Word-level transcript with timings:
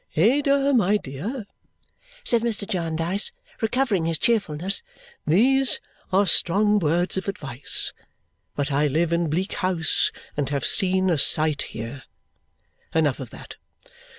"Ada, 0.15 0.73
my 0.73 0.97
dear," 0.97 1.45
said 2.23 2.41
Mr. 2.41 2.67
Jarndyce, 2.67 3.31
recovering 3.61 4.05
his 4.05 4.17
cheerfulness, 4.17 4.81
"these 5.27 5.79
are 6.11 6.25
strong 6.25 6.79
words 6.79 7.17
of 7.17 7.27
advice, 7.27 7.93
but 8.55 8.71
I 8.71 8.87
live 8.87 9.13
in 9.13 9.29
Bleak 9.29 9.53
House 9.53 10.11
and 10.35 10.49
have 10.49 10.65
seen 10.65 11.07
a 11.11 11.19
sight 11.19 11.61
here. 11.77 12.01
Enough 12.95 13.19
of 13.19 13.29
that. 13.29 13.57